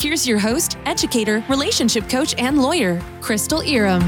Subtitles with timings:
[0.00, 4.02] Here's your host, educator, relationship coach, and lawyer, Crystal Iram.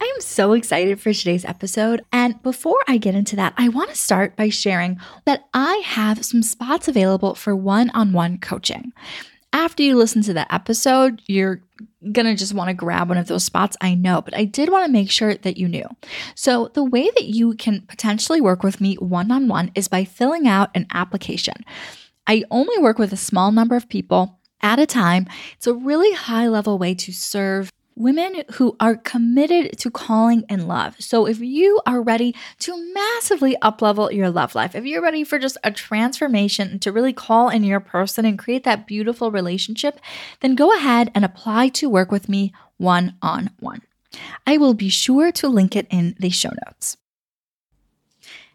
[0.00, 2.04] I am so excited for today's episode.
[2.12, 6.24] And before I get into that, I want to start by sharing that I have
[6.24, 8.92] some spots available for one on one coaching.
[9.54, 11.62] After you listen to the episode, you're
[12.10, 14.68] going to just want to grab one of those spots, I know, but I did
[14.68, 15.86] want to make sure that you knew.
[16.34, 20.04] So, the way that you can potentially work with me one on one is by
[20.04, 21.54] filling out an application.
[22.26, 25.28] I only work with a small number of people at a time.
[25.56, 30.66] It's a really high level way to serve women who are committed to calling in
[30.66, 30.96] love.
[30.98, 35.38] So if you are ready to massively uplevel your love life, if you're ready for
[35.38, 40.00] just a transformation to really call in your person and create that beautiful relationship,
[40.40, 43.82] then go ahead and apply to work with me one on one.
[44.46, 46.96] I will be sure to link it in the show notes.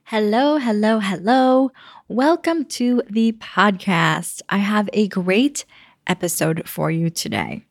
[0.06, 1.72] Hello, hello, hello.
[2.08, 4.42] Welcome to the podcast.
[4.50, 5.66] I have a great
[6.08, 7.69] episode for you today.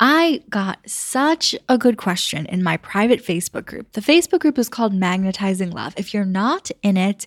[0.00, 3.92] I got such a good question in my private Facebook group.
[3.92, 5.94] The Facebook group is called Magnetizing Love.
[5.96, 7.26] If you're not in it,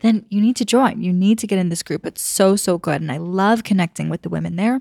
[0.00, 1.02] then you need to join.
[1.02, 2.04] You need to get in this group.
[2.04, 3.00] It's so, so good.
[3.00, 4.80] And I love connecting with the women there.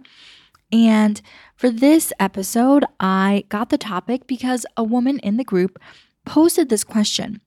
[0.71, 1.21] And
[1.55, 5.79] for this episode, I got the topic because a woman in the group
[6.25, 7.41] posted this question.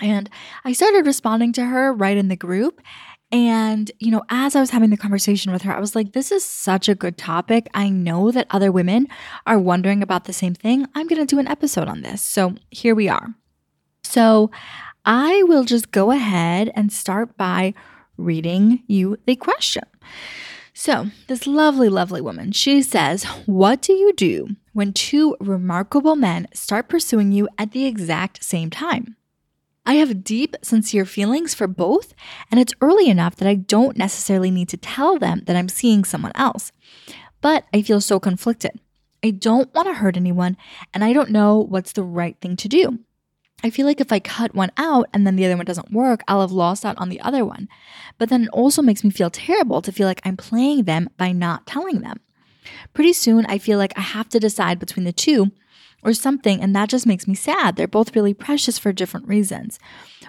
[0.00, 0.30] And
[0.64, 2.80] I started responding to her right in the group.
[3.32, 6.32] And, you know, as I was having the conversation with her, I was like, this
[6.32, 7.68] is such a good topic.
[7.74, 9.06] I know that other women
[9.46, 10.86] are wondering about the same thing.
[10.94, 12.22] I'm going to do an episode on this.
[12.22, 13.34] So here we are.
[14.02, 14.50] So
[15.04, 17.72] I will just go ahead and start by
[18.16, 19.84] reading you the question.
[20.72, 26.48] So, this lovely, lovely woman, she says, What do you do when two remarkable men
[26.54, 29.16] start pursuing you at the exact same time?
[29.86, 32.14] I have deep, sincere feelings for both,
[32.50, 36.04] and it's early enough that I don't necessarily need to tell them that I'm seeing
[36.04, 36.70] someone else.
[37.40, 38.78] But I feel so conflicted.
[39.24, 40.56] I don't want to hurt anyone,
[40.92, 43.00] and I don't know what's the right thing to do.
[43.62, 46.22] I feel like if I cut one out and then the other one doesn't work,
[46.26, 47.68] I'll have lost out on the other one.
[48.16, 51.32] But then it also makes me feel terrible to feel like I'm playing them by
[51.32, 52.20] not telling them.
[52.94, 55.52] Pretty soon, I feel like I have to decide between the two
[56.02, 57.76] or something, and that just makes me sad.
[57.76, 59.78] They're both really precious for different reasons.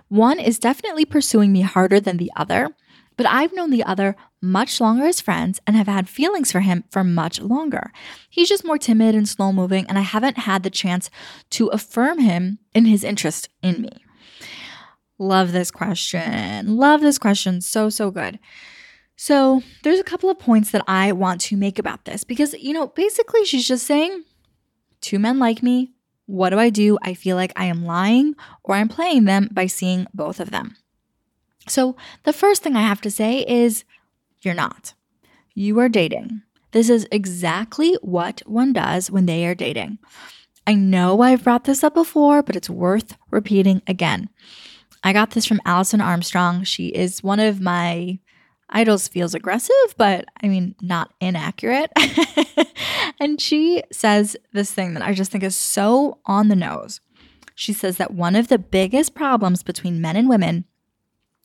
[0.09, 2.69] One is definitely pursuing me harder than the other,
[3.17, 6.83] but I've known the other much longer as friends and have had feelings for him
[6.89, 7.91] for much longer.
[8.29, 11.09] He's just more timid and slow moving, and I haven't had the chance
[11.51, 14.05] to affirm him in his interest in me.
[15.19, 16.77] Love this question.
[16.77, 17.61] Love this question.
[17.61, 18.39] So, so good.
[19.15, 22.73] So, there's a couple of points that I want to make about this because, you
[22.73, 24.23] know, basically she's just saying,
[25.01, 25.91] two men like me.
[26.25, 26.97] What do I do?
[27.01, 30.77] I feel like I am lying or I'm playing them by seeing both of them.
[31.67, 33.83] So, the first thing I have to say is
[34.41, 34.93] you're not.
[35.53, 36.41] You are dating.
[36.71, 39.99] This is exactly what one does when they are dating.
[40.65, 44.29] I know I've brought this up before, but it's worth repeating again.
[45.03, 46.63] I got this from Alison Armstrong.
[46.63, 48.19] She is one of my
[48.71, 51.91] idols feels aggressive, but I mean, not inaccurate.
[53.19, 57.01] and she says this thing that I just think is so on the nose.
[57.55, 60.65] She says that one of the biggest problems between men and women,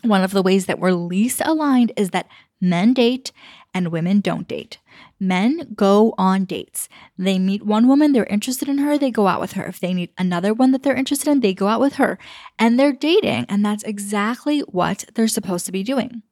[0.02, 2.28] one of the ways that we're least aligned is that
[2.60, 3.32] men date
[3.74, 4.78] and women don't date.
[5.20, 6.88] Men go on dates.
[7.18, 9.66] They meet one woman, they're interested in her, they go out with her.
[9.66, 12.18] If they meet another one that they're interested in, they go out with her.
[12.58, 16.22] And they're dating, and that's exactly what they're supposed to be doing.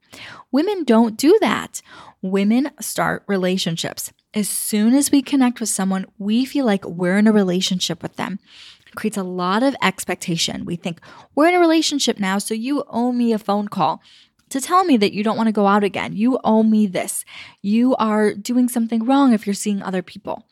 [0.50, 1.82] Women don't do that.
[2.22, 4.12] Women start relationships.
[4.32, 8.16] As soon as we connect with someone, we feel like we're in a relationship with
[8.16, 8.38] them.
[8.86, 10.64] It creates a lot of expectation.
[10.64, 11.00] We think,
[11.34, 14.02] we're in a relationship now, so you owe me a phone call
[14.50, 16.14] to tell me that you don't want to go out again.
[16.14, 17.24] You owe me this.
[17.62, 20.46] You are doing something wrong if you're seeing other people.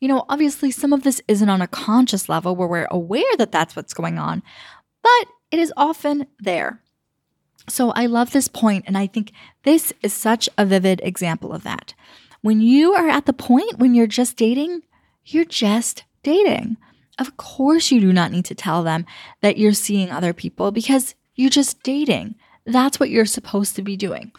[0.00, 3.52] You know, obviously, some of this isn't on a conscious level where we're aware that
[3.52, 4.42] that's what's going on,
[5.02, 6.82] but it is often there.
[7.68, 9.32] So I love this point, and I think
[9.64, 11.94] this is such a vivid example of that.
[12.42, 14.82] When you are at the point when you're just dating,
[15.24, 16.76] you're just dating.
[17.18, 19.06] Of course, you do not need to tell them
[19.40, 22.34] that you're seeing other people because You're just dating.
[22.64, 24.32] That's what you're supposed to be doing.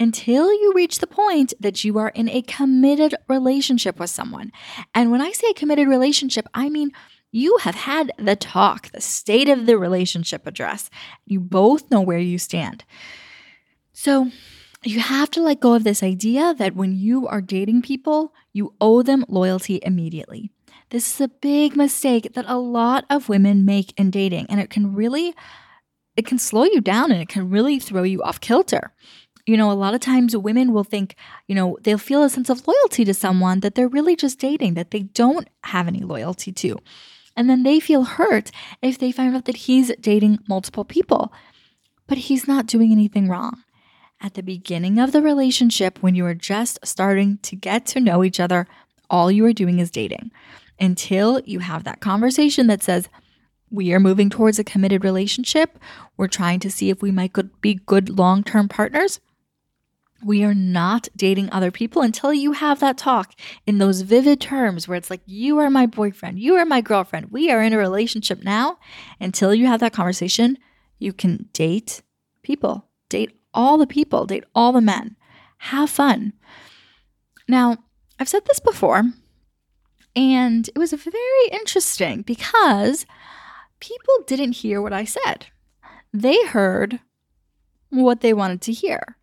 [0.00, 4.52] Until you reach the point that you are in a committed relationship with someone.
[4.94, 6.92] And when I say committed relationship, I mean
[7.30, 10.90] you have had the talk, the state of the relationship address.
[11.26, 12.84] You both know where you stand.
[13.92, 14.30] So,
[14.84, 18.74] you have to let go of this idea that when you are dating people, you
[18.80, 20.50] owe them loyalty immediately.
[20.90, 24.70] This is a big mistake that a lot of women make in dating, and it
[24.70, 25.34] can really
[26.16, 28.92] it can slow you down and it can really throw you off kilter.
[29.46, 31.14] You know, a lot of times women will think,
[31.46, 34.74] you know, they'll feel a sense of loyalty to someone that they're really just dating,
[34.74, 36.76] that they don't have any loyalty to.
[37.38, 38.50] And then they feel hurt
[38.82, 41.32] if they find out that he's dating multiple people.
[42.08, 43.62] But he's not doing anything wrong.
[44.20, 48.24] At the beginning of the relationship, when you are just starting to get to know
[48.24, 48.66] each other,
[49.08, 50.32] all you are doing is dating
[50.80, 53.08] until you have that conversation that says,
[53.70, 55.78] we are moving towards a committed relationship.
[56.16, 59.20] We're trying to see if we might be good long term partners.
[60.24, 63.34] We are not dating other people until you have that talk
[63.66, 67.30] in those vivid terms where it's like, you are my boyfriend, you are my girlfriend,
[67.30, 68.78] we are in a relationship now.
[69.20, 70.58] Until you have that conversation,
[70.98, 72.02] you can date
[72.42, 75.16] people, date all the people, date all the men,
[75.58, 76.32] have fun.
[77.46, 77.78] Now,
[78.18, 79.04] I've said this before,
[80.16, 83.06] and it was very interesting because
[83.78, 85.46] people didn't hear what I said.
[86.12, 86.98] They heard
[87.90, 89.17] what they wanted to hear.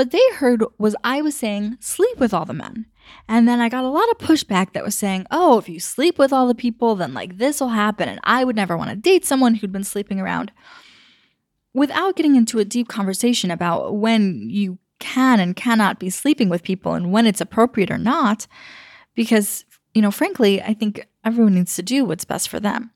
[0.00, 2.86] What they heard was I was saying, sleep with all the men.
[3.28, 6.18] And then I got a lot of pushback that was saying, oh, if you sleep
[6.18, 8.08] with all the people, then like this will happen.
[8.08, 10.52] And I would never want to date someone who'd been sleeping around.
[11.74, 16.62] Without getting into a deep conversation about when you can and cannot be sleeping with
[16.62, 18.46] people and when it's appropriate or not,
[19.14, 22.90] because, you know, frankly, I think everyone needs to do what's best for them.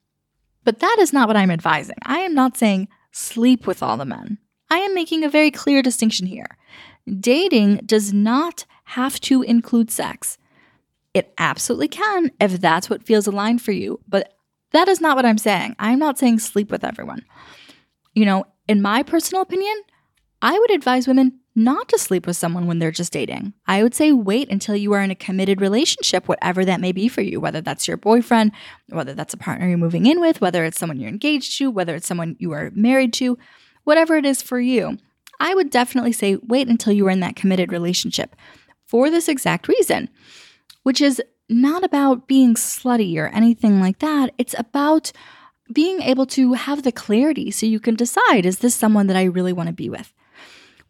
[0.64, 1.96] But that is not what I'm advising.
[2.04, 4.38] I am not saying sleep with all the men.
[4.70, 6.56] I am making a very clear distinction here.
[7.08, 10.38] Dating does not have to include sex.
[11.12, 14.34] It absolutely can if that's what feels aligned for you, but
[14.72, 15.76] that is not what I'm saying.
[15.78, 17.24] I'm not saying sleep with everyone.
[18.14, 19.74] You know, in my personal opinion,
[20.42, 23.52] I would advise women not to sleep with someone when they're just dating.
[23.66, 27.06] I would say wait until you are in a committed relationship, whatever that may be
[27.06, 28.52] for you, whether that's your boyfriend,
[28.88, 31.94] whether that's a partner you're moving in with, whether it's someone you're engaged to, whether
[31.94, 33.38] it's someone you are married to
[33.84, 34.98] whatever it is for you.
[35.40, 38.36] I would definitely say wait until you are in that committed relationship
[38.86, 40.08] for this exact reason,
[40.82, 44.32] which is not about being slutty or anything like that.
[44.38, 45.12] It's about
[45.72, 49.24] being able to have the clarity so you can decide is this someone that I
[49.24, 50.12] really want to be with?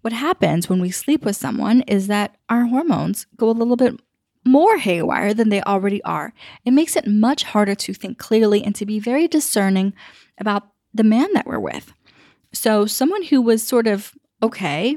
[0.00, 3.98] What happens when we sleep with someone is that our hormones go a little bit
[4.44, 6.34] more haywire than they already are.
[6.64, 9.94] It makes it much harder to think clearly and to be very discerning
[10.38, 11.94] about the man that we're with.
[12.52, 14.12] So, someone who was sort of
[14.42, 14.96] okay,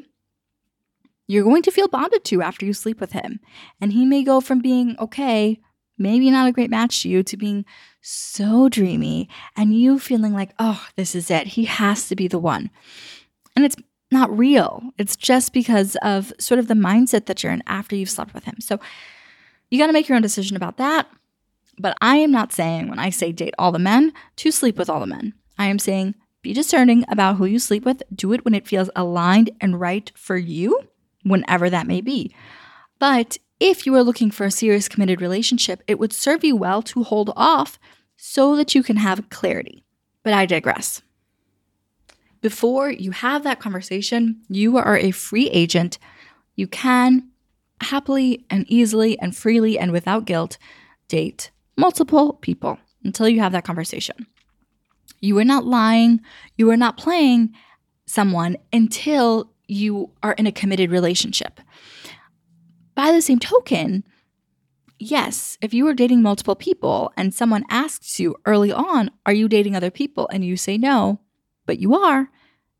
[1.28, 3.40] you're going to feel bonded to after you sleep with him.
[3.82, 5.60] And he may go from being okay,
[5.98, 7.66] maybe not a great match to you, to being
[8.02, 11.48] so dreamy and you feeling like, oh, this is it.
[11.48, 12.70] He has to be the one.
[13.56, 13.76] And it's
[14.12, 14.84] not real.
[14.98, 18.46] It's just because of sort of the mindset that you're in after you've slept with
[18.46, 18.58] him.
[18.62, 18.80] So,
[19.70, 21.10] you got to make your own decision about that.
[21.78, 24.90] But I am not saying when I say date all the men to sleep with
[24.90, 25.34] all the men.
[25.58, 26.16] I am saying
[26.48, 28.02] be discerning about who you sleep with.
[28.16, 30.80] Do it when it feels aligned and right for you,
[31.24, 32.34] whenever that may be.
[33.00, 36.82] But if you are looking for a serious committed relationship, it would serve you well
[36.84, 37.78] to hold off
[38.16, 39.84] so that you can have clarity.
[40.24, 41.02] But I digress.
[42.40, 46.00] Before you have that conversation, you are a free agent.
[46.56, 47.28] You can
[47.82, 50.58] happily and easily and freely and without guilt
[51.10, 54.28] date multiple people until you have that conversation.
[55.20, 56.22] You are not lying.
[56.58, 57.54] You are not playing
[58.06, 61.60] someone until you are in a committed relationship.
[62.96, 64.04] By the same token,
[64.98, 69.48] yes, if you are dating multiple people and someone asks you early on, Are you
[69.48, 70.28] dating other people?
[70.32, 71.20] and you say no,
[71.66, 72.30] but you are,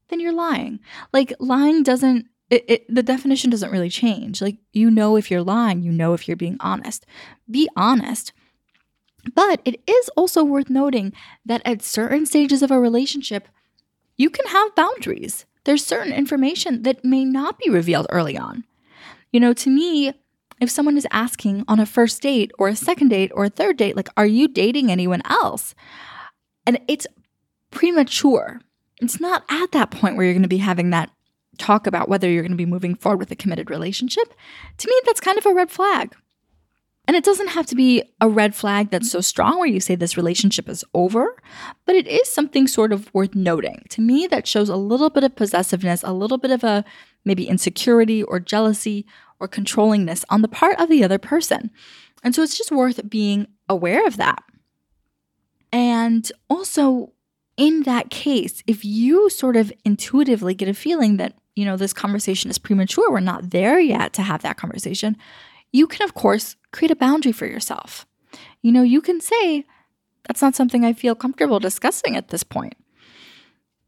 [0.10, 0.80] then you're lying.
[1.14, 4.42] Like, lying doesn't, it, it, the definition doesn't really change.
[4.42, 7.06] Like, you know if you're lying, you know if you're being honest.
[7.52, 8.32] Be honest,
[9.34, 11.14] but it is also worth noting
[11.46, 13.48] that at certain stages of a relationship,
[14.18, 15.46] you can have boundaries.
[15.64, 18.64] There's certain information that may not be revealed early on.
[19.32, 20.14] You know, to me,
[20.60, 23.78] if someone is asking on a first date or a second date or a third
[23.78, 25.76] date, like, are you dating anyone else?
[26.66, 27.06] And it's
[27.70, 28.62] premature.
[29.00, 31.12] It's not at that point where you're going to be having that
[31.58, 34.34] talk about whether you're going to be moving forward with a committed relationship.
[34.78, 36.16] To me, that's kind of a red flag.
[37.08, 39.96] And it doesn't have to be a red flag that's so strong where you say
[39.96, 41.42] this relationship is over,
[41.86, 43.86] but it is something sort of worth noting.
[43.92, 46.84] To me, that shows a little bit of possessiveness, a little bit of a
[47.24, 49.06] maybe insecurity or jealousy
[49.40, 51.72] or controllingness on the part of the other person.
[52.24, 54.44] And so it's just worth being aware of that.
[55.72, 57.14] And also,
[57.56, 61.94] in that case, if you sort of intuitively get a feeling that, you know, this
[61.94, 65.18] conversation is premature, we're not there yet to have that conversation,
[65.72, 68.06] you can, of course, create a boundary for yourself.
[68.62, 69.66] You know, you can say,
[70.28, 72.76] that's not something I feel comfortable discussing at this point.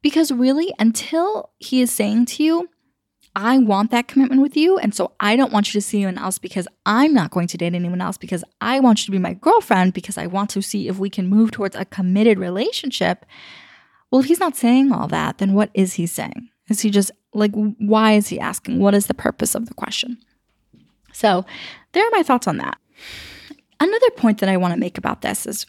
[0.02, 2.70] Because really, until he is saying to you,
[3.36, 4.78] I want that commitment with you.
[4.78, 7.58] And so I don't want you to see anyone else because I'm not going to
[7.58, 10.62] date anyone else because I want you to be my girlfriend because I want to
[10.62, 13.26] see if we can move towards a committed relationship.
[14.10, 16.50] Well, if he's not saying all that, then what is he saying?
[16.70, 18.80] Is he just like, why is he asking?
[18.80, 20.18] What is the purpose of the question?
[21.20, 21.46] So,
[21.92, 22.78] there are my thoughts on that.
[23.78, 25.66] Another point that I want to make about this is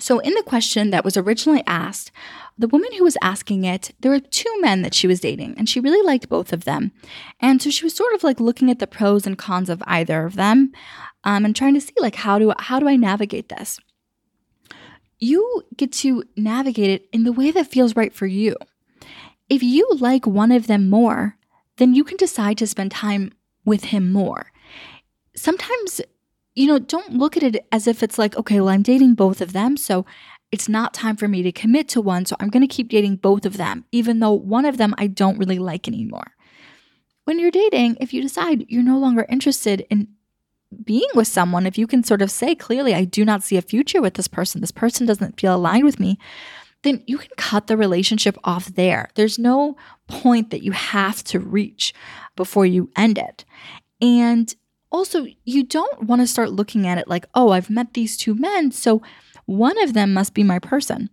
[0.00, 2.10] so, in the question that was originally asked,
[2.58, 5.68] the woman who was asking it, there were two men that she was dating, and
[5.68, 6.90] she really liked both of them.
[7.38, 10.26] And so she was sort of like looking at the pros and cons of either
[10.26, 10.72] of them,
[11.22, 13.78] um, and trying to see like how do how do I navigate this?
[15.20, 18.56] You get to navigate it in the way that feels right for you.
[19.48, 21.36] If you like one of them more,
[21.76, 23.30] then you can decide to spend time
[23.64, 24.52] with him more.
[25.34, 26.00] Sometimes
[26.54, 29.40] you know, don't look at it as if it's like, okay, well, I'm dating both
[29.40, 29.76] of them.
[29.76, 30.04] So
[30.52, 32.26] it's not time for me to commit to one.
[32.26, 35.06] So I'm going to keep dating both of them, even though one of them I
[35.06, 36.32] don't really like anymore.
[37.24, 40.08] When you're dating, if you decide you're no longer interested in
[40.84, 43.62] being with someone, if you can sort of say clearly, I do not see a
[43.62, 46.18] future with this person, this person doesn't feel aligned with me,
[46.82, 49.10] then you can cut the relationship off there.
[49.14, 49.76] There's no
[50.08, 51.92] point that you have to reach
[52.36, 53.44] before you end it.
[54.00, 54.54] And
[54.90, 58.34] also, you don't want to start looking at it like, oh, I've met these two
[58.34, 59.02] men, so
[59.46, 61.10] one of them must be my person.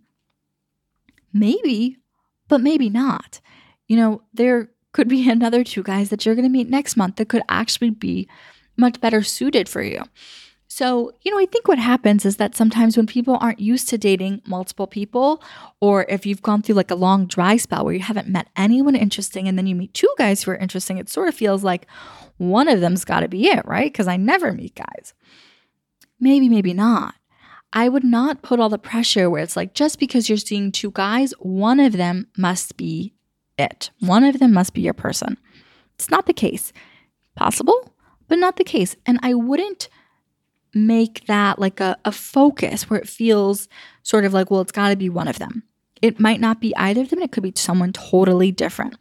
[1.32, 1.98] Maybe,
[2.48, 3.40] but maybe not.
[3.86, 7.16] You know, there could be another two guys that you're going to meet next month
[7.16, 8.28] that could actually be
[8.76, 10.02] much better suited for you.
[10.70, 13.98] So, you know, I think what happens is that sometimes when people aren't used to
[13.98, 15.42] dating multiple people,
[15.80, 18.94] or if you've gone through like a long dry spell where you haven't met anyone
[18.94, 21.86] interesting and then you meet two guys who are interesting, it sort of feels like,
[22.38, 23.92] one of them's got to be it, right?
[23.92, 25.12] Because I never meet guys.
[26.20, 27.14] Maybe, maybe not.
[27.72, 30.90] I would not put all the pressure where it's like just because you're seeing two
[30.90, 33.14] guys, one of them must be
[33.58, 33.90] it.
[34.00, 35.36] One of them must be your person.
[35.96, 36.72] It's not the case.
[37.34, 37.92] Possible,
[38.28, 38.96] but not the case.
[39.04, 39.88] And I wouldn't
[40.86, 43.68] make that like a, a focus where it feels
[44.02, 45.62] sort of like, well, it's got to be one of them.
[46.00, 48.96] It might not be either of them, it could be someone totally different.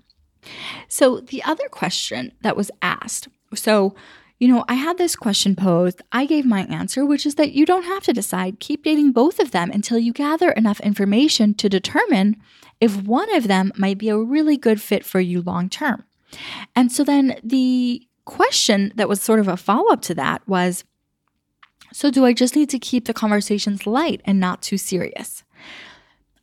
[0.87, 3.95] So, the other question that was asked so,
[4.39, 6.01] you know, I had this question posed.
[6.11, 8.59] I gave my answer, which is that you don't have to decide.
[8.59, 12.37] Keep dating both of them until you gather enough information to determine
[12.79, 16.03] if one of them might be a really good fit for you long term.
[16.75, 20.83] And so then the question that was sort of a follow up to that was
[21.93, 25.43] so, do I just need to keep the conversations light and not too serious?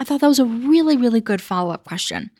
[0.01, 2.31] I thought that was a really, really good follow up question.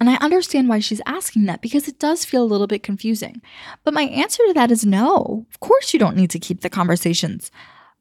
[0.00, 3.40] And I understand why she's asking that because it does feel a little bit confusing.
[3.84, 5.46] But my answer to that is no.
[5.50, 7.50] Of course, you don't need to keep the conversations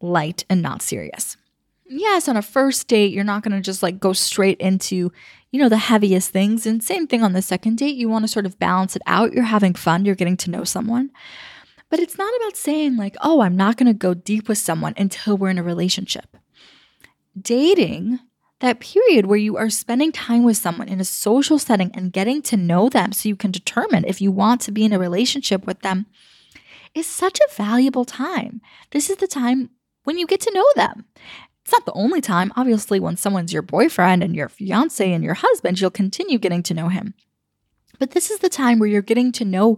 [0.01, 1.37] light and not serious.
[1.85, 5.11] Yes, on a first date, you're not going to just like go straight into,
[5.51, 6.65] you know, the heaviest things.
[6.65, 9.33] And same thing on the second date, you want to sort of balance it out.
[9.33, 11.11] You're having fun, you're getting to know someone.
[11.91, 14.93] But it's not about saying, like, oh, I'm not going to go deep with someone
[14.95, 16.37] until we're in a relationship.
[17.39, 18.19] Dating
[18.61, 22.41] that period where you are spending time with someone in a social setting and getting
[22.43, 25.67] to know them so you can determine if you want to be in a relationship
[25.67, 26.05] with them
[26.95, 28.61] is such a valuable time.
[28.91, 29.71] This is the time
[30.05, 31.05] when you get to know them.
[31.63, 32.53] It's not the only time.
[32.55, 36.73] Obviously, when someone's your boyfriend and your fiance and your husband, you'll continue getting to
[36.73, 37.15] know him.
[37.99, 39.77] But this is the time where you're getting to know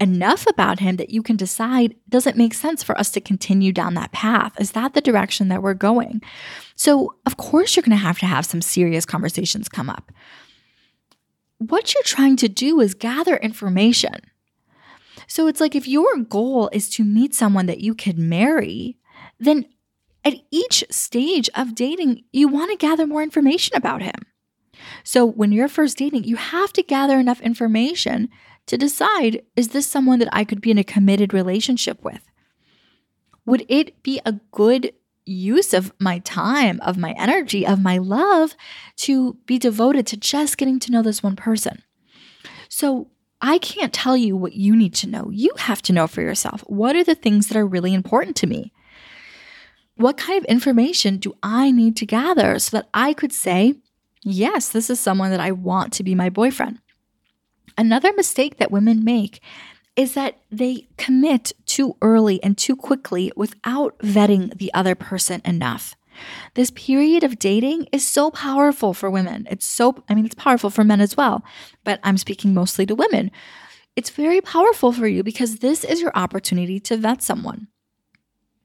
[0.00, 3.72] enough about him that you can decide does it make sense for us to continue
[3.72, 4.58] down that path?
[4.58, 6.22] Is that the direction that we're going?
[6.74, 10.10] So, of course, you're going to have to have some serious conversations come up.
[11.58, 14.14] What you're trying to do is gather information.
[15.26, 18.96] So, it's like if your goal is to meet someone that you could marry,
[19.38, 19.66] then
[20.24, 24.14] at each stage of dating, you want to gather more information about him.
[25.04, 28.30] So, when you're first dating, you have to gather enough information
[28.66, 32.22] to decide is this someone that I could be in a committed relationship with?
[33.46, 34.92] Would it be a good
[35.24, 38.54] use of my time, of my energy, of my love
[38.96, 41.82] to be devoted to just getting to know this one person?
[42.68, 43.08] So,
[43.42, 45.30] I can't tell you what you need to know.
[45.32, 46.62] You have to know for yourself.
[46.66, 48.72] What are the things that are really important to me?
[49.94, 53.76] What kind of information do I need to gather so that I could say,
[54.22, 56.80] yes, this is someone that I want to be my boyfriend?
[57.80, 59.40] Another mistake that women make
[59.96, 65.96] is that they commit too early and too quickly without vetting the other person enough.
[66.52, 69.48] This period of dating is so powerful for women.
[69.50, 71.42] It's so, I mean, it's powerful for men as well,
[71.82, 73.30] but I'm speaking mostly to women.
[73.96, 77.68] It's very powerful for you because this is your opportunity to vet someone.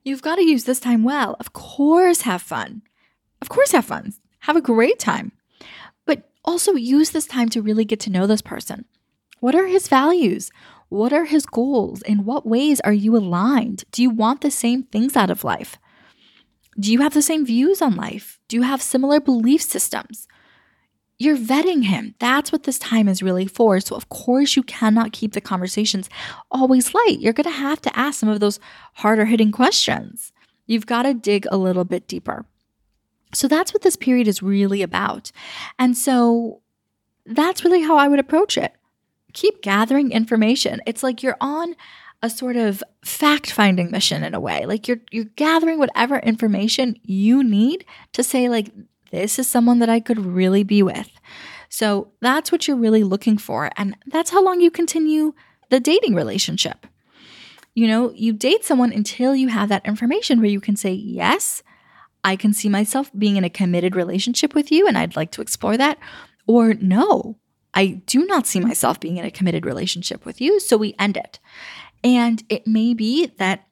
[0.04, 1.36] You've got to use this time well.
[1.40, 2.82] Of course, have fun.
[3.40, 4.12] Of course, have fun.
[4.40, 5.32] Have a great time.
[6.04, 8.84] But also use this time to really get to know this person.
[9.40, 10.50] What are his values?
[10.88, 12.02] What are his goals?
[12.02, 13.84] In what ways are you aligned?
[13.90, 15.78] Do you want the same things out of life?
[16.78, 18.38] Do you have the same views on life?
[18.48, 20.28] Do you have similar belief systems?
[21.18, 22.14] You're vetting him.
[22.18, 23.80] That's what this time is really for.
[23.80, 26.10] So, of course, you cannot keep the conversations
[26.50, 27.16] always light.
[27.20, 28.60] You're going to have to ask some of those
[28.94, 30.32] harder hitting questions.
[30.66, 32.44] You've got to dig a little bit deeper.
[33.32, 35.32] So, that's what this period is really about.
[35.78, 36.60] And so,
[37.24, 38.75] that's really how I would approach it.
[39.36, 40.80] Keep gathering information.
[40.86, 41.76] It's like you're on
[42.22, 44.64] a sort of fact finding mission in a way.
[44.64, 48.70] Like you're you're gathering whatever information you need to say like
[49.10, 51.10] this is someone that I could really be with.
[51.68, 55.34] So that's what you're really looking for and that's how long you continue
[55.68, 56.86] the dating relationship.
[57.74, 61.62] You know, you date someone until you have that information where you can say, "Yes,
[62.24, 65.42] I can see myself being in a committed relationship with you and I'd like to
[65.42, 65.98] explore that."
[66.46, 67.36] Or, "No,
[67.76, 71.16] I do not see myself being in a committed relationship with you, so we end
[71.16, 71.38] it."
[72.02, 73.66] And it may be that,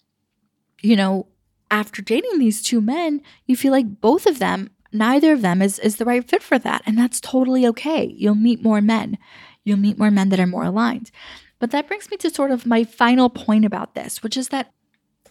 [0.82, 1.26] you know,
[1.70, 5.78] after dating these two men, you feel like both of them, neither of them is,
[5.80, 6.82] is the right fit for that.
[6.86, 8.14] And that's totally okay.
[8.16, 9.18] You'll meet more men.
[9.64, 11.10] You'll meet more men that are more aligned.
[11.58, 14.72] But that brings me to sort of my final point about this, which is that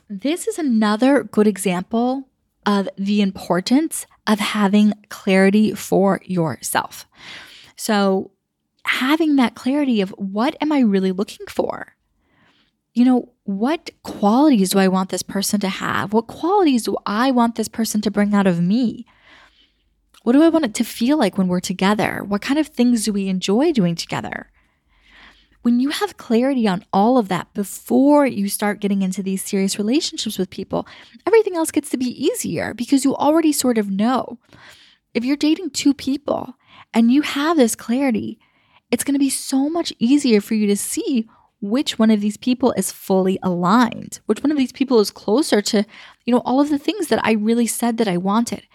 [0.09, 2.27] this is another good example
[2.65, 7.05] of the importance of having clarity for yourself.
[7.75, 8.31] So,
[8.85, 11.95] having that clarity of what am I really looking for?
[12.93, 16.13] you know, what qualities do I want this person to have?
[16.13, 19.05] What qualities do I want this person to bring out of me?
[20.21, 22.23] What do I want it to feel like when we're together?
[22.23, 24.51] What kind of things do we enjoy doing together?
[25.63, 29.77] When you have clarity on all of that before you start getting into these serious
[29.77, 30.85] relationships with people,
[31.25, 34.37] everything else gets to be easier because you already sort of know.
[35.13, 36.55] If you're dating two people
[36.93, 38.39] and you have this clarity,
[38.93, 41.27] it's going to be so much easier for you to see
[41.61, 45.63] which one of these people is fully aligned, which one of these people is closer
[45.63, 45.83] to,
[46.25, 48.67] you know, all of the things that I really said that I wanted.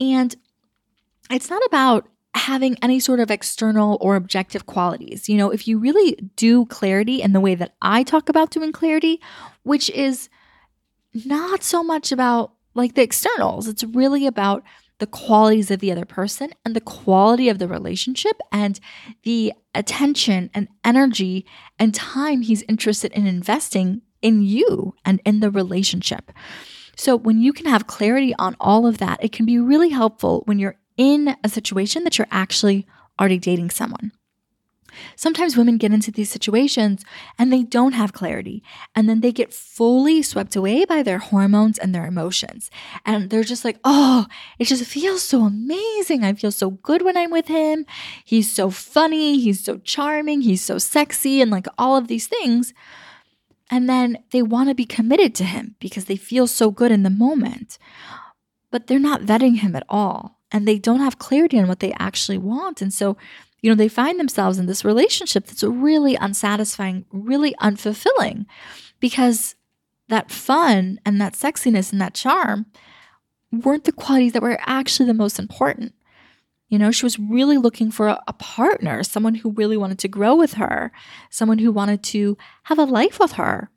[0.00, 0.36] And
[1.32, 5.28] it's not about having any sort of external or objective qualities.
[5.28, 8.70] You know, if you really do clarity in the way that I talk about doing
[8.70, 9.20] clarity,
[9.64, 10.28] which is
[11.12, 14.62] not so much about like the externals, it's really about
[14.98, 18.80] the qualities of the other person and the quality of the relationship and
[19.24, 21.44] the attention and energy
[21.78, 26.32] and time he's interested in investing in you and in the relationship.
[26.96, 30.42] So, when you can have clarity on all of that, it can be really helpful
[30.46, 32.86] when you're in a situation that you're actually
[33.20, 34.12] already dating someone.
[35.14, 37.04] Sometimes women get into these situations
[37.38, 38.62] and they don't have clarity,
[38.94, 42.70] and then they get fully swept away by their hormones and their emotions.
[43.04, 44.26] And they're just like, oh,
[44.58, 46.24] it just feels so amazing.
[46.24, 47.86] I feel so good when I'm with him.
[48.24, 49.38] He's so funny.
[49.38, 50.42] He's so charming.
[50.42, 52.72] He's so sexy, and like all of these things.
[53.70, 57.02] And then they want to be committed to him because they feel so good in
[57.02, 57.78] the moment.
[58.70, 60.38] But they're not vetting him at all.
[60.52, 62.80] And they don't have clarity on what they actually want.
[62.80, 63.16] And so
[63.60, 68.46] you know, they find themselves in this relationship that's really unsatisfying, really unfulfilling
[69.00, 69.54] because
[70.08, 72.66] that fun and that sexiness and that charm
[73.52, 75.94] weren't the qualities that were actually the most important.
[76.68, 80.08] You know, she was really looking for a, a, partner, someone who really wanted to
[80.08, 80.90] grow with her,
[81.30, 83.70] someone who wanted to have a life with her.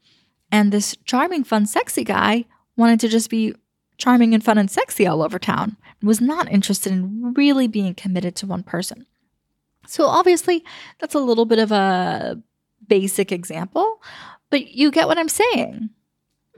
[0.52, 3.54] And this charming, fun, sexy guy wanted to just be
[3.98, 8.36] charming and fun and sexy all over town, was not interested in really being committed
[8.38, 9.06] to one person.
[9.90, 10.64] So, obviously,
[11.00, 12.42] that's a little bit of a
[12.88, 14.02] basic example,
[14.50, 15.90] but you get what I'm saying.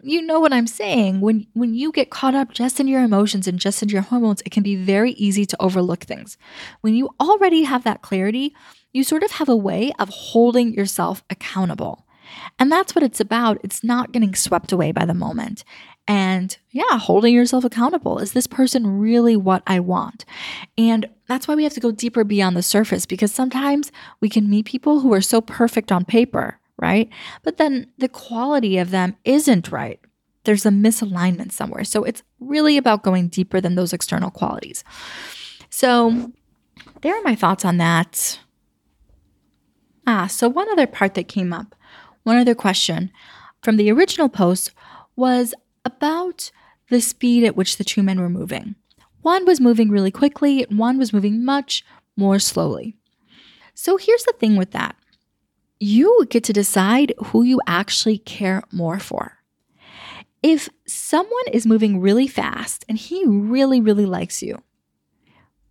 [0.04, 1.22] You know what I'm saying.
[1.22, 4.42] When when you get caught up just in your emotions and just in your hormones,
[4.46, 6.38] it can be very easy to overlook things.
[6.82, 8.56] When you already have that clarity,
[8.94, 12.08] you sort of have a way of holding yourself accountable.
[12.60, 13.60] And that's what it's about.
[13.64, 15.64] It's not getting swept away by the moment.
[16.08, 18.20] And yeah, holding yourself accountable.
[18.20, 20.26] Is this person really what I want?
[20.78, 24.50] And that's why we have to go deeper beyond the surface because sometimes we can
[24.50, 27.10] meet people who are so perfect on paper, right?
[27.44, 30.00] But then the quality of them isn't right.
[30.44, 31.84] There's a misalignment somewhere.
[31.84, 34.84] So it's really about going deeper than those external qualities.
[35.70, 36.32] So
[37.02, 38.40] there are my thoughts on that.
[40.08, 41.76] Ah, so one other part that came up,
[42.24, 43.12] one other question
[43.62, 44.72] from the original post
[45.16, 45.54] was
[46.02, 46.50] about
[46.90, 48.76] the speed at which the two men were moving.
[49.22, 51.86] One was moving really quickly, and one was moving much
[52.18, 52.98] more slowly.
[53.76, 54.96] So here's the thing with that
[55.80, 59.38] you get to decide who you actually care more for.
[60.44, 64.62] If someone is moving really fast and he really, really likes you,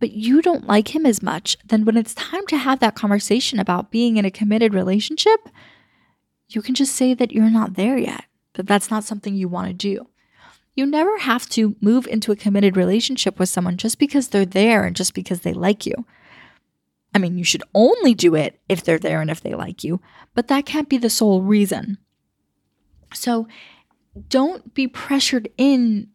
[0.01, 3.59] but you don't like him as much, then when it's time to have that conversation
[3.59, 5.49] about being in a committed relationship,
[6.49, 9.69] you can just say that you're not there yet, that that's not something you want
[9.69, 10.07] to do.
[10.81, 14.85] You never have to move into a committed relationship with someone just because they're there
[14.85, 16.07] and just because they like you.
[17.15, 20.01] I mean, you should only do it if they're there and if they like you,
[20.35, 21.99] but that can't be the sole reason.
[23.13, 23.47] So
[24.31, 26.09] don't be pressured in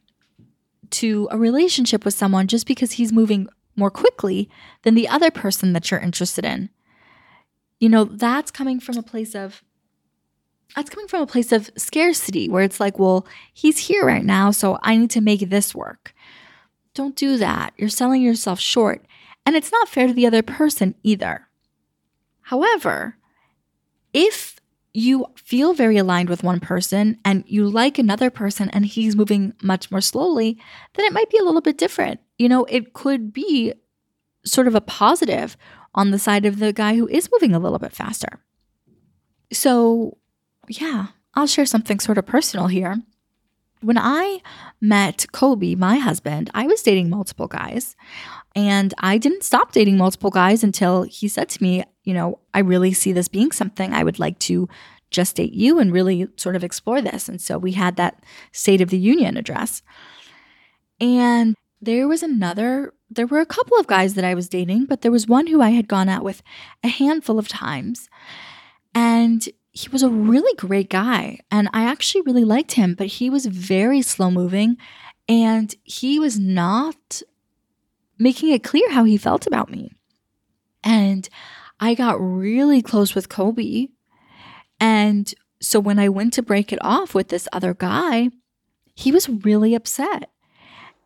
[0.89, 4.49] to a relationship with someone just because he's moving more quickly
[4.81, 6.71] than the other person that you're interested in.
[7.79, 9.61] You know, that's coming from a place of
[10.75, 14.51] that's coming from a place of scarcity where it's like, well, he's here right now,
[14.51, 16.13] so I need to make this work.
[16.93, 17.73] Don't do that.
[17.77, 19.05] You're selling yourself short,
[19.45, 21.47] and it's not fair to the other person either.
[22.41, 23.17] However,
[24.13, 24.55] if
[24.93, 29.53] you feel very aligned with one person and you like another person and he's moving
[29.61, 30.57] much more slowly,
[30.93, 32.21] then it might be a little bit different.
[32.37, 33.73] You know, it could be
[34.45, 35.57] sort of a positive
[35.93, 38.41] on the side of the guy who is moving a little bit faster.
[39.51, 40.17] So,
[40.69, 43.01] yeah, I'll share something sort of personal here.
[43.81, 44.39] When I
[44.81, 47.95] met Kobe, my husband, I was dating multiple guys.
[48.55, 52.59] And I didn't stop dating multiple guys until he said to me, you know, I
[52.59, 54.69] really see this being something I would like to
[55.11, 57.27] just date you and really sort of explore this.
[57.27, 59.81] And so we had that State of the Union address.
[60.99, 65.01] And there was another, there were a couple of guys that I was dating, but
[65.01, 66.41] there was one who I had gone out with
[66.83, 68.09] a handful of times.
[68.93, 71.37] And he was a really great guy.
[71.51, 74.77] And I actually really liked him, but he was very slow moving
[75.27, 77.21] and he was not
[78.17, 79.91] making it clear how he felt about me.
[80.81, 81.27] And
[81.77, 83.87] I got really close with Kobe.
[84.79, 88.29] And so when I went to break it off with this other guy,
[88.95, 90.29] he was really upset.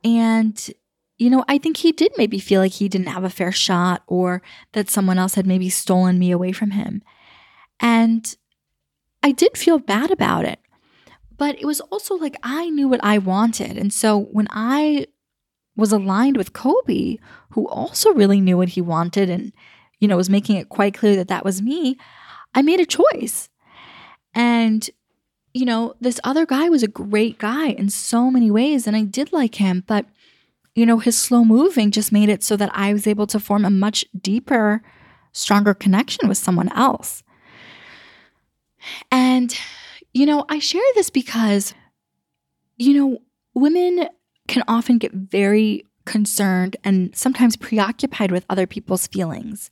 [0.03, 0.69] And,
[1.17, 4.03] you know, I think he did maybe feel like he didn't have a fair shot
[4.05, 7.01] or that someone else had maybe stolen me away from him.
[7.79, 8.35] And
[9.21, 10.59] I did feel bad about it.
[11.37, 13.77] But it was also like I knew what I wanted.
[13.77, 15.07] And so when I
[15.75, 17.17] was aligned with Kobe,
[17.51, 19.53] who also really knew what he wanted and,
[19.99, 21.97] you know, was making it quite clear that that was me,
[22.53, 23.49] I made a choice.
[24.33, 24.89] And,
[25.53, 29.03] you know, this other guy was a great guy in so many ways, and I
[29.03, 30.05] did like him, but,
[30.75, 33.65] you know, his slow moving just made it so that I was able to form
[33.65, 34.81] a much deeper,
[35.31, 37.23] stronger connection with someone else.
[39.11, 39.57] And,
[40.13, 41.73] you know, I share this because,
[42.77, 43.19] you know,
[43.53, 44.09] women
[44.47, 49.69] can often get very concerned and sometimes preoccupied with other people's feelings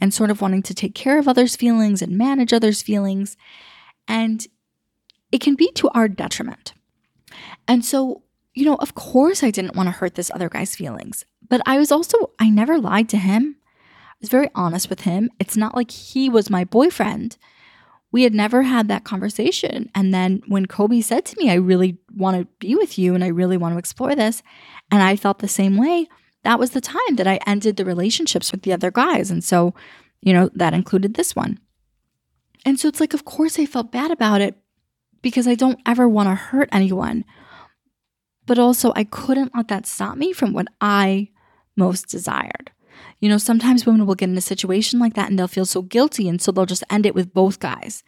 [0.00, 3.36] and sort of wanting to take care of others' feelings and manage others' feelings.
[4.06, 4.46] And
[5.32, 6.74] it can be to our detriment.
[7.66, 8.22] And so,
[8.54, 11.78] you know, of course, I didn't want to hurt this other guy's feelings, but I
[11.78, 13.56] was also, I never lied to him.
[13.64, 15.30] I was very honest with him.
[15.40, 17.36] It's not like he was my boyfriend
[18.12, 19.90] we had never had that conversation.
[19.94, 23.22] And then when Kobe said to me, I really want to be with you and
[23.22, 24.42] I really want to explore this,
[24.90, 26.08] and I felt the same way,
[26.42, 29.30] that was the time that I ended the relationships with the other guys.
[29.30, 29.74] And so,
[30.22, 31.58] you know, that included this one.
[32.64, 34.56] And so it's like, of course, I felt bad about it
[35.22, 37.24] because I don't ever want to hurt anyone.
[38.46, 41.28] But also, I couldn't let that stop me from what I
[41.76, 42.72] most desired.
[43.20, 45.82] You know, sometimes women will get in a situation like that and they'll feel so
[45.82, 46.28] guilty.
[46.28, 48.02] And so they'll just end it with both guys.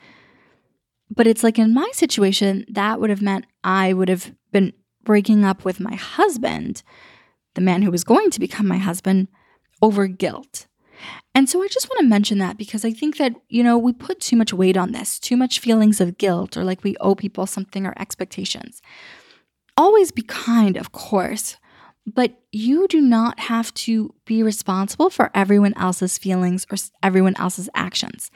[1.14, 4.72] But it's like in my situation, that would have meant I would have been
[5.04, 6.82] breaking up with my husband,
[7.54, 9.28] the man who was going to become my husband,
[9.82, 10.66] over guilt.
[11.34, 13.92] And so I just want to mention that because I think that, you know, we
[13.92, 17.14] put too much weight on this, too much feelings of guilt or like we owe
[17.14, 18.80] people something or expectations.
[19.76, 21.56] Always be kind, of course,
[22.06, 27.68] but you do not have to be responsible for everyone else's feelings or everyone else's
[27.74, 28.30] actions.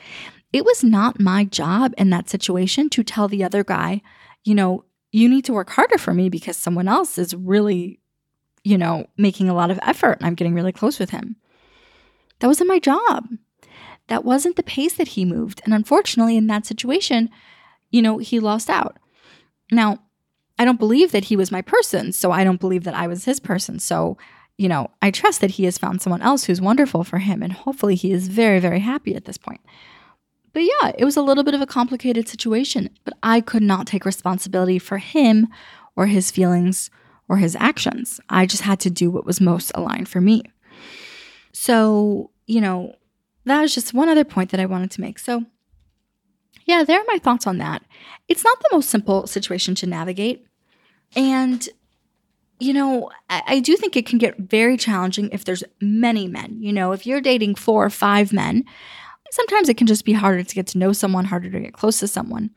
[0.53, 4.03] It was not my job in that situation to tell the other guy,
[4.45, 8.01] you know, you need to work harder for me because someone else is really,
[8.63, 11.37] you know, making a lot of effort and I'm getting really close with him.
[12.39, 13.29] That wasn't my job.
[14.09, 15.61] That wasn't the pace that he moved.
[15.65, 17.31] And unfortunately, in that situation,
[17.91, 18.99] you know, he lost out.
[19.73, 19.99] Now,
[20.59, 22.13] I don't believe that he was my person.
[22.13, 23.79] So I don't believe that I was his person.
[23.79, 24.17] So,
[24.57, 27.43] you know, I trust that he has found someone else who's wonderful for him.
[27.43, 29.61] And hopefully he is very, very happy at this point.
[30.53, 33.87] But yeah, it was a little bit of a complicated situation, but I could not
[33.87, 35.49] take responsibility for him
[35.95, 36.91] or his feelings
[37.29, 38.21] or his actions.
[38.31, 40.43] I just had to do what was most aligned for me.
[41.53, 42.95] So, you know,
[43.45, 45.19] that was just one other point that I wanted to make.
[45.19, 45.45] So,
[46.65, 47.83] yeah, there are my thoughts on that.
[48.27, 50.46] It's not the most simple situation to navigate.
[51.17, 51.67] And,
[52.61, 56.59] you know, I, I, do think it can get very challenging if there's many men.
[56.61, 58.65] You know, if you're dating four or five men,
[59.31, 61.99] sometimes it can just be harder to get to know someone, harder to get close
[62.01, 62.51] to someone.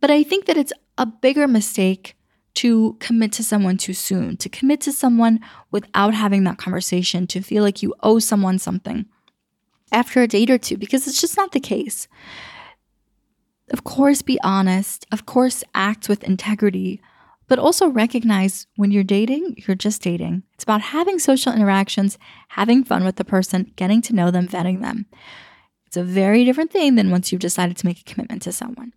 [0.00, 2.16] But I think that it's a bigger mistake
[2.54, 7.40] to commit to someone too soon, to commit to someone without having that conversation, to
[7.40, 9.06] feel like you owe someone something
[9.90, 12.06] after a date or two, because it's just not the case.
[13.70, 15.06] Of course, be honest.
[15.10, 17.00] Of course, act with integrity,
[17.48, 20.42] but also recognize when you're dating, you're just dating.
[20.54, 24.80] It's about having social interactions, having fun with the person, getting to know them, vetting
[24.80, 25.06] them.
[25.86, 28.92] It's a very different thing than once you've decided to make a commitment to someone.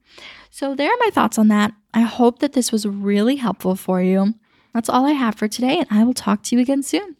[0.50, 1.74] So, there are my thoughts on that.
[1.94, 4.34] I hope that this was really helpful for you.
[4.74, 7.16] That's all I have for today, and I will talk to you again soon.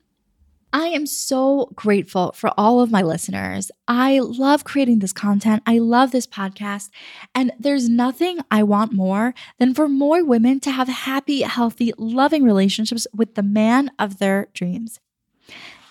[0.74, 3.72] I am so grateful for all of my listeners.
[3.88, 5.64] I love creating this content.
[5.66, 6.90] I love this podcast.
[7.34, 12.44] And there's nothing I want more than for more women to have happy, healthy, loving
[12.44, 15.00] relationships with the man of their dreams.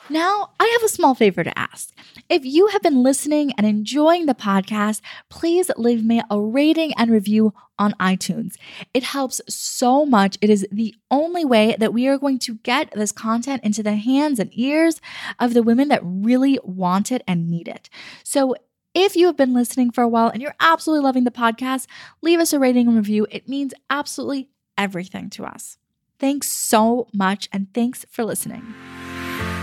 [0.09, 1.93] Now, I have a small favor to ask.
[2.29, 7.11] If you have been listening and enjoying the podcast, please leave me a rating and
[7.11, 8.55] review on iTunes.
[8.95, 10.39] It helps so much.
[10.41, 13.97] It is the only way that we are going to get this content into the
[13.97, 15.01] hands and ears
[15.41, 17.91] of the women that really want it and need it.
[18.23, 18.55] So,
[18.95, 21.87] if you have been listening for a while and you're absolutely loving the podcast,
[22.23, 23.27] leave us a rating and review.
[23.31, 25.77] It means absolutely everything to us.
[26.19, 28.75] Thanks so much, and thanks for listening.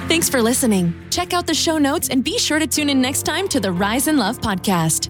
[0.08, 0.94] Thanks for listening.
[1.10, 3.72] Check out the show notes and be sure to tune in next time to the
[3.72, 5.10] Rise in Love podcast.